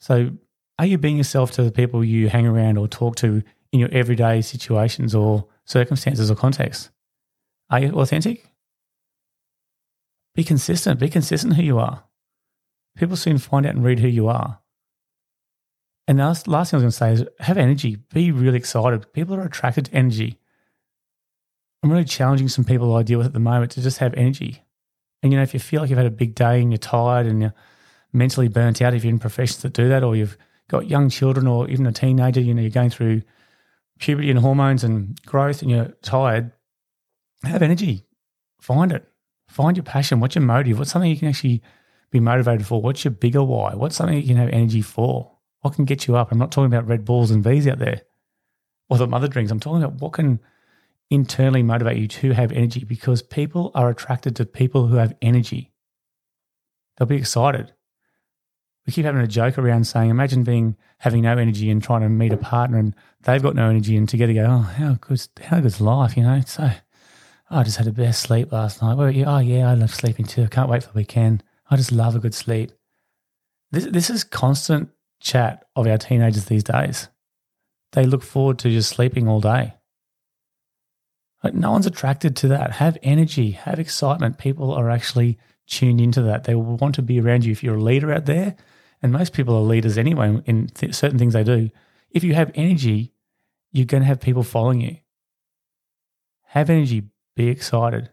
So, 0.00 0.32
are 0.80 0.86
you 0.86 0.98
being 0.98 1.16
yourself 1.16 1.50
to 1.52 1.62
the 1.64 1.72
people 1.72 2.04
you 2.04 2.28
hang 2.28 2.46
around 2.46 2.78
or 2.78 2.86
talk 2.86 3.16
to 3.16 3.42
in 3.72 3.80
your 3.80 3.90
everyday 3.92 4.40
situations 4.40 5.14
or 5.14 5.46
circumstances 5.64 6.30
or 6.30 6.34
contexts? 6.34 6.90
Are 7.70 7.80
you 7.80 7.92
authentic? 7.92 8.46
Be 10.34 10.44
consistent. 10.44 11.00
Be 11.00 11.08
consistent 11.08 11.54
who 11.54 11.62
you 11.62 11.78
are. 11.78 12.04
People 12.96 13.16
soon 13.16 13.38
find 13.38 13.66
out 13.66 13.74
and 13.74 13.84
read 13.84 14.00
who 14.00 14.08
you 14.08 14.28
are. 14.28 14.60
And 16.06 16.18
the 16.18 16.24
last, 16.24 16.48
last 16.48 16.70
thing 16.70 16.80
I 16.80 16.84
was 16.84 16.98
going 16.98 17.14
to 17.14 17.20
say 17.20 17.24
is 17.24 17.28
have 17.40 17.58
energy. 17.58 17.96
Be 17.96 18.32
really 18.32 18.56
excited. 18.56 19.12
People 19.12 19.34
are 19.36 19.44
attracted 19.44 19.86
to 19.86 19.94
energy. 19.94 20.38
I'm 21.82 21.92
really 21.92 22.04
challenging 22.04 22.48
some 22.48 22.64
people 22.64 22.94
I 22.96 23.02
deal 23.02 23.18
with 23.18 23.26
at 23.26 23.32
the 23.34 23.40
moment 23.40 23.72
to 23.72 23.82
just 23.82 23.98
have 23.98 24.14
energy. 24.14 24.62
And, 25.22 25.32
you 25.32 25.38
know, 25.38 25.42
if 25.42 25.52
you 25.52 25.60
feel 25.60 25.80
like 25.80 25.90
you've 25.90 25.98
had 25.98 26.06
a 26.06 26.10
big 26.10 26.34
day 26.34 26.60
and 26.60 26.72
you're 26.72 26.78
tired 26.78 27.26
and 27.26 27.42
you're 27.42 27.54
mentally 28.12 28.48
burnt 28.48 28.80
out, 28.80 28.94
if 28.94 29.04
you're 29.04 29.12
in 29.12 29.18
professions 29.18 29.62
that 29.62 29.74
do 29.74 29.88
that, 29.88 30.02
or 30.02 30.16
you've 30.16 30.38
got 30.68 30.88
young 30.88 31.08
children 31.10 31.46
or 31.46 31.68
even 31.68 31.86
a 31.86 31.92
teenager, 31.92 32.40
you 32.40 32.54
know, 32.54 32.62
you're 32.62 32.70
going 32.70 32.90
through 32.90 33.22
puberty 33.98 34.30
and 34.30 34.38
hormones 34.38 34.84
and 34.84 35.20
growth 35.24 35.62
and 35.62 35.70
you're 35.70 35.88
tired, 36.02 36.52
have 37.44 37.62
energy. 37.62 38.06
Find 38.60 38.92
it. 38.92 39.06
Find 39.48 39.76
your 39.76 39.84
passion. 39.84 40.20
What's 40.20 40.34
your 40.34 40.44
motive? 40.44 40.78
What's 40.78 40.90
something 40.90 41.10
you 41.10 41.16
can 41.16 41.28
actually 41.28 41.62
be 42.10 42.20
motivated 42.20 42.66
for? 42.66 42.82
What's 42.82 43.04
your 43.04 43.12
bigger 43.12 43.42
why? 43.42 43.74
What's 43.74 43.96
something 43.96 44.16
you 44.16 44.26
can 44.26 44.36
have 44.36 44.50
energy 44.50 44.82
for? 44.82 45.32
What 45.60 45.74
can 45.74 45.84
get 45.84 46.06
you 46.06 46.16
up? 46.16 46.30
I'm 46.30 46.38
not 46.38 46.52
talking 46.52 46.72
about 46.72 46.86
Red 46.86 47.04
Bulls 47.04 47.30
and 47.30 47.42
V's 47.42 47.66
out 47.66 47.78
there 47.78 48.02
or 48.88 48.98
the 48.98 49.06
mother 49.06 49.28
drinks. 49.28 49.50
I'm 49.50 49.60
talking 49.60 49.82
about 49.82 50.00
what 50.00 50.12
can 50.12 50.40
internally 51.10 51.62
motivate 51.62 51.96
you 51.96 52.08
to 52.08 52.32
have 52.32 52.52
energy 52.52 52.84
because 52.84 53.22
people 53.22 53.70
are 53.74 53.88
attracted 53.88 54.36
to 54.36 54.44
people 54.44 54.86
who 54.86 54.96
have 54.96 55.14
energy. 55.22 55.72
They'll 56.96 57.06
be 57.08 57.16
excited. 57.16 57.72
We 58.88 58.92
keep 58.92 59.04
having 59.04 59.20
a 59.20 59.26
joke 59.26 59.58
around 59.58 59.86
saying, 59.86 60.08
imagine 60.08 60.44
being 60.44 60.74
having 60.96 61.20
no 61.20 61.36
energy 61.36 61.68
and 61.68 61.82
trying 61.82 62.00
to 62.00 62.08
meet 62.08 62.32
a 62.32 62.38
partner 62.38 62.78
and 62.78 62.96
they've 63.20 63.42
got 63.42 63.54
no 63.54 63.68
energy 63.68 63.98
and 63.98 64.08
together 64.08 64.32
go, 64.32 64.46
oh, 64.48 64.60
how 64.60 64.94
good's, 64.94 65.28
how 65.42 65.60
good's 65.60 65.78
life, 65.78 66.16
you 66.16 66.22
know? 66.22 66.40
So 66.46 66.70
oh, 67.50 67.58
I 67.58 67.64
just 67.64 67.76
had 67.76 67.86
the 67.86 67.92
best 67.92 68.22
sleep 68.22 68.50
last 68.50 68.80
night. 68.80 69.14
Yeah, 69.14 69.36
oh, 69.36 69.40
yeah, 69.40 69.68
I 69.68 69.74
love 69.74 69.94
sleeping 69.94 70.24
too. 70.24 70.44
I 70.44 70.46
can't 70.46 70.70
wait 70.70 70.84
for 70.84 70.92
the 70.92 70.96
weekend. 70.96 71.44
I 71.70 71.76
just 71.76 71.92
love 71.92 72.16
a 72.16 72.18
good 72.18 72.34
sleep. 72.34 72.72
This, 73.70 73.84
this 73.84 74.08
is 74.08 74.24
constant 74.24 74.88
chat 75.20 75.66
of 75.76 75.86
our 75.86 75.98
teenagers 75.98 76.46
these 76.46 76.64
days. 76.64 77.08
They 77.92 78.06
look 78.06 78.22
forward 78.22 78.58
to 78.60 78.70
just 78.70 78.88
sleeping 78.88 79.28
all 79.28 79.42
day. 79.42 79.74
No 81.44 81.72
one's 81.72 81.86
attracted 81.86 82.36
to 82.36 82.48
that. 82.48 82.72
Have 82.72 82.96
energy, 83.02 83.50
have 83.50 83.78
excitement. 83.78 84.38
People 84.38 84.72
are 84.72 84.88
actually 84.88 85.36
tuned 85.66 86.00
into 86.00 86.22
that. 86.22 86.44
They 86.44 86.54
want 86.54 86.94
to 86.94 87.02
be 87.02 87.20
around 87.20 87.44
you. 87.44 87.52
If 87.52 87.62
you're 87.62 87.76
a 87.76 87.82
leader 87.82 88.10
out 88.10 88.24
there, 88.24 88.56
and 89.02 89.12
most 89.12 89.32
people 89.32 89.56
are 89.56 89.62
leaders 89.62 89.98
anyway 89.98 90.40
in 90.46 90.68
th- 90.68 90.94
certain 90.94 91.18
things 91.18 91.32
they 91.32 91.44
do, 91.44 91.70
if 92.10 92.24
you 92.24 92.34
have 92.34 92.50
energy, 92.54 93.12
you're 93.72 93.86
going 93.86 94.02
to 94.02 94.06
have 94.06 94.20
people 94.20 94.42
following 94.42 94.80
you. 94.80 94.96
Have 96.46 96.70
energy, 96.70 97.04
be 97.36 97.48
excited. 97.48 98.10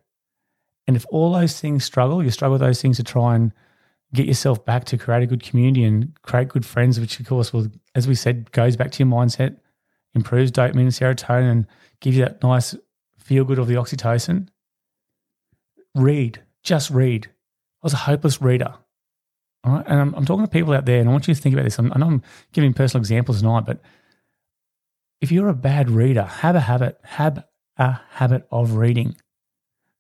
And 0.87 0.95
if 0.95 1.05
all 1.09 1.33
those 1.33 1.59
things 1.59 1.83
struggle, 1.83 2.23
you 2.23 2.29
struggle 2.29 2.53
with 2.53 2.61
those 2.61 2.81
things 2.81 2.97
to 2.97 3.03
try 3.03 3.35
and 3.35 3.51
get 4.13 4.27
yourself 4.27 4.63
back 4.65 4.85
to 4.85 4.97
create 4.97 5.23
a 5.23 5.27
good 5.27 5.43
community 5.43 5.83
and 5.83 6.13
create 6.21 6.49
good 6.49 6.65
friends, 6.65 6.99
which 6.99 7.19
of 7.19 7.25
course 7.25 7.51
will, 7.51 7.67
as 7.95 8.07
we 8.07 8.15
said, 8.15 8.51
goes 8.51 8.75
back 8.75 8.91
to 8.91 9.03
your 9.03 9.11
mindset, 9.11 9.57
improves 10.13 10.51
dopamine 10.51 10.81
and 10.81 10.89
serotonin, 10.89 11.51
and 11.51 11.67
gives 12.01 12.17
you 12.17 12.23
that 12.23 12.43
nice 12.43 12.75
feel 13.17 13.43
good 13.43 13.59
of 13.59 13.67
the 13.67 13.75
oxytocin. 13.75 14.47
Read, 15.95 16.41
just 16.61 16.89
read. 16.91 17.27
I 17.27 17.85
was 17.85 17.93
a 17.93 17.97
hopeless 17.97 18.41
reader. 18.41 18.75
All 19.65 19.73
right. 19.73 19.85
And 19.87 19.99
I'm, 19.99 20.13
I'm, 20.13 20.25
talking 20.25 20.45
to 20.45 20.51
people 20.51 20.73
out 20.73 20.85
there, 20.85 20.99
and 20.99 21.09
I 21.09 21.11
want 21.11 21.27
you 21.27 21.33
to 21.33 21.41
think 21.41 21.53
about 21.53 21.63
this. 21.63 21.79
I'm, 21.79 21.91
I 21.93 21.97
know 21.97 22.07
I'm 22.07 22.23
giving 22.53 22.73
personal 22.73 23.01
examples 23.01 23.39
tonight, 23.41 23.65
but 23.65 23.81
if 25.21 25.31
you're 25.31 25.49
a 25.49 25.55
bad 25.55 25.89
reader, 25.89 26.23
have 26.23 26.55
a 26.55 26.59
habit, 26.59 26.99
have 27.03 27.43
a 27.77 27.99
habit 28.11 28.47
of 28.51 28.73
reading. 28.73 29.15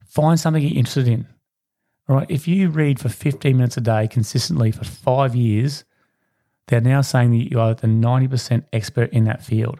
Find 0.05 0.39
something 0.39 0.61
you're 0.61 0.77
interested 0.77 1.07
in. 1.07 1.27
All 2.07 2.17
right. 2.17 2.29
If 2.29 2.47
you 2.47 2.69
read 2.69 2.99
for 2.99 3.09
15 3.09 3.57
minutes 3.57 3.77
a 3.77 3.81
day 3.81 4.07
consistently 4.07 4.71
for 4.71 4.83
five 4.85 5.35
years, 5.35 5.83
they're 6.67 6.81
now 6.81 7.01
saying 7.01 7.31
that 7.31 7.51
you 7.51 7.59
are 7.59 7.73
the 7.73 7.87
90% 7.87 8.65
expert 8.71 9.11
in 9.11 9.23
that 9.23 9.43
field. 9.43 9.79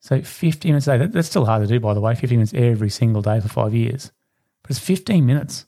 So 0.00 0.22
15 0.22 0.70
minutes 0.70 0.88
a 0.88 0.98
day, 0.98 1.06
that's 1.06 1.28
still 1.28 1.44
hard 1.44 1.62
to 1.62 1.68
do, 1.68 1.80
by 1.80 1.92
the 1.92 2.00
way, 2.00 2.14
15 2.14 2.38
minutes 2.38 2.54
every 2.54 2.90
single 2.90 3.22
day 3.22 3.40
for 3.40 3.48
five 3.48 3.74
years. 3.74 4.12
But 4.62 4.70
it's 4.70 4.78
15 4.78 5.26
minutes. 5.26 5.65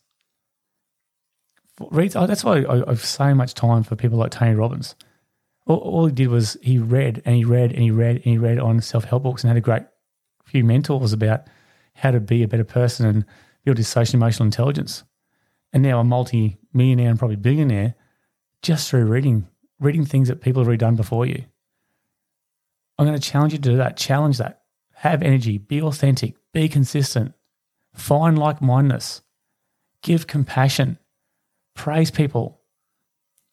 Read, 1.90 2.16
oh, 2.16 2.26
that's 2.26 2.44
why 2.44 2.62
I, 2.62 2.82
I 2.82 2.88
have 2.90 3.04
so 3.04 3.34
much 3.34 3.54
time 3.54 3.82
for 3.82 3.96
people 3.96 4.18
like 4.18 4.32
Tony 4.32 4.54
Robbins. 4.54 4.96
All, 5.66 5.76
all, 5.76 6.06
he 6.06 6.12
did 6.12 6.28
was 6.28 6.56
he 6.62 6.78
read 6.78 7.22
and 7.24 7.36
he 7.36 7.44
read 7.44 7.72
and 7.72 7.82
he 7.82 7.90
read 7.90 8.16
and 8.16 8.24
he 8.24 8.38
read 8.38 8.58
on 8.58 8.80
self 8.80 9.04
help 9.04 9.22
books 9.22 9.44
and 9.44 9.48
had 9.48 9.56
a 9.56 9.60
great 9.60 9.82
few 10.44 10.64
mentors 10.64 11.12
about 11.12 11.46
how 11.94 12.10
to 12.10 12.20
be 12.20 12.42
a 12.42 12.48
better 12.48 12.64
person 12.64 13.06
and 13.06 13.24
build 13.64 13.76
his 13.76 13.88
social 13.88 14.16
emotional 14.16 14.46
intelligence. 14.46 15.04
And 15.72 15.82
now 15.82 16.00
a 16.00 16.04
multi 16.04 16.56
millionaire 16.72 17.10
and 17.10 17.18
probably 17.18 17.36
billionaire 17.36 17.94
just 18.62 18.88
through 18.88 19.04
reading, 19.04 19.46
reading 19.78 20.04
things 20.04 20.28
that 20.28 20.40
people 20.40 20.62
have 20.62 20.68
already 20.68 20.78
done 20.78 20.96
before 20.96 21.26
you. 21.26 21.44
I'm 22.98 23.06
going 23.06 23.18
to 23.18 23.30
challenge 23.30 23.52
you 23.52 23.58
to 23.58 23.70
do 23.70 23.76
that. 23.76 23.96
Challenge 23.96 24.38
that. 24.38 24.62
Have 24.94 25.22
energy. 25.22 25.58
Be 25.58 25.80
authentic. 25.80 26.34
Be 26.52 26.68
consistent. 26.68 27.34
Find 27.94 28.38
like 28.38 28.60
mindedness. 28.60 29.22
Give 30.02 30.26
compassion. 30.26 30.98
Praise 31.78 32.10
people. 32.10 32.60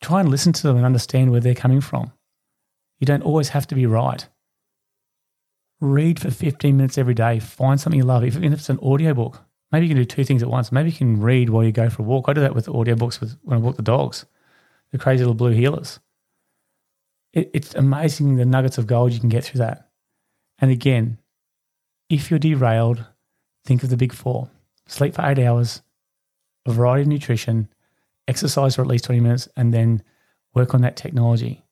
Try 0.01 0.19
and 0.19 0.29
listen 0.29 0.51
to 0.51 0.63
them 0.63 0.77
and 0.77 0.85
understand 0.85 1.29
where 1.29 1.39
they're 1.39 1.53
coming 1.53 1.79
from. 1.79 2.11
You 2.99 3.05
don't 3.05 3.21
always 3.21 3.49
have 3.49 3.67
to 3.67 3.75
be 3.75 3.85
right. 3.85 4.27
Read 5.79 6.19
for 6.19 6.31
15 6.31 6.75
minutes 6.75 6.97
every 6.97 7.13
day. 7.13 7.37
Find 7.37 7.79
something 7.79 7.99
you 7.99 8.05
love. 8.05 8.23
If, 8.23 8.35
if 8.35 8.51
it's 8.51 8.69
an 8.69 8.79
audiobook, 8.79 9.43
maybe 9.71 9.85
you 9.85 9.93
can 9.93 10.01
do 10.01 10.05
two 10.05 10.23
things 10.23 10.41
at 10.41 10.49
once. 10.49 10.71
Maybe 10.71 10.89
you 10.89 10.97
can 10.97 11.21
read 11.21 11.51
while 11.51 11.63
you 11.63 11.71
go 11.71 11.87
for 11.87 12.01
a 12.01 12.05
walk. 12.05 12.25
I 12.27 12.33
do 12.33 12.41
that 12.41 12.55
with 12.55 12.65
audiobooks 12.65 13.19
with, 13.19 13.37
when 13.43 13.59
I 13.59 13.61
walk 13.61 13.75
the 13.75 13.83
dogs, 13.83 14.25
the 14.91 14.97
crazy 14.97 15.19
little 15.19 15.35
blue 15.35 15.53
heelers. 15.53 15.99
it, 17.31 17.51
it's 17.53 17.75
amazing 17.75 18.37
the 18.37 18.45
nuggets 18.45 18.79
of 18.79 18.87
gold 18.87 19.13
you 19.13 19.19
can 19.19 19.29
get 19.29 19.43
through 19.43 19.59
that. 19.59 19.91
And 20.57 20.71
again, 20.71 21.19
if 22.09 22.31
you're 22.31 22.39
derailed, 22.39 23.05
think 23.65 23.83
of 23.83 23.91
the 23.91 23.97
big 23.97 24.13
four 24.13 24.49
sleep 24.87 25.13
for 25.13 25.25
eight 25.25 25.39
hours, 25.39 25.83
a 26.65 26.71
variety 26.71 27.03
of 27.03 27.07
nutrition, 27.07 27.69
exercise 28.27 28.75
for 28.75 28.81
at 28.81 28.87
least 28.87 29.05
20 29.05 29.19
minutes, 29.21 29.47
and 29.55 29.73
then 29.73 30.03
work 30.53 30.73
on 30.73 30.81
that 30.81 30.95
technology. 30.95 31.65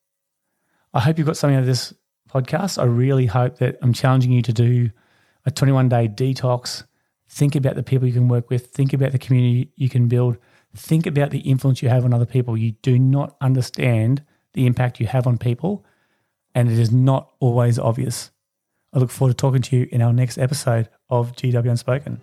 I 0.93 1.00
hope 1.00 1.17
you've 1.17 1.27
got 1.27 1.38
something 1.38 1.55
out 1.55 1.62
of 1.62 1.65
this 1.65 1.93
podcast. 2.29 2.79
I 2.79 2.86
really 2.86 3.25
hope 3.25 3.57
that 3.57 3.77
I'm 3.81 3.93
challenging 3.93 4.31
you 4.31 4.41
to 4.43 4.53
do 4.53 4.91
a 5.45 5.51
21 5.51 5.89
day 5.89 6.07
detox. 6.07 6.83
Think 7.29 7.55
about 7.55 7.75
the 7.75 7.83
people 7.83 8.07
you 8.07 8.13
can 8.13 8.27
work 8.27 8.50
with, 8.50 8.67
think 8.67 8.93
about 8.93 9.12
the 9.12 9.17
community 9.17 9.72
you 9.75 9.89
can 9.89 10.07
build, 10.07 10.38
think 10.75 11.07
about 11.07 11.31
the 11.31 11.39
influence 11.39 11.81
you 11.81 11.89
have 11.89 12.05
on 12.05 12.13
other 12.13 12.25
people. 12.25 12.57
You 12.57 12.74
do 12.83 13.00
not 13.00 13.36
understand 13.41 14.24
the 14.53 14.67
impact 14.67 15.00
you 15.00 15.07
have 15.07 15.25
on 15.25 15.38
people, 15.38 15.83
and 16.53 16.72
it 16.72 16.77
is 16.77 16.91
not 16.91 17.31
always 17.39 17.79
obvious. 17.79 18.29
I 18.93 19.00
look 19.00 19.10
forward 19.10 19.31
to 19.31 19.38
talking 19.38 19.63
to 19.63 19.75
you 19.75 19.88
in 19.91 20.01
our 20.03 20.13
next 20.13 20.38
episode 20.38 20.89
of 21.10 21.31
GW 21.33 21.69
Unspoken. 21.69 22.22